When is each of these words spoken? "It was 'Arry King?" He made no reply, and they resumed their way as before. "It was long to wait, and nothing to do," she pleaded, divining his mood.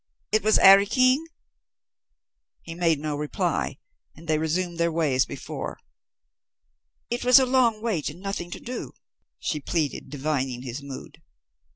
"It 0.31 0.41
was 0.41 0.57
'Arry 0.57 0.87
King?" 0.87 1.23
He 2.63 2.73
made 2.73 2.97
no 2.99 3.15
reply, 3.15 3.77
and 4.15 4.27
they 4.27 4.39
resumed 4.39 4.79
their 4.79 4.91
way 4.91 5.13
as 5.13 5.27
before. 5.27 5.77
"It 7.11 7.23
was 7.23 7.37
long 7.37 7.73
to 7.75 7.81
wait, 7.81 8.09
and 8.09 8.19
nothing 8.19 8.49
to 8.49 8.59
do," 8.59 8.93
she 9.37 9.59
pleaded, 9.59 10.09
divining 10.09 10.63
his 10.63 10.81
mood. 10.81 11.21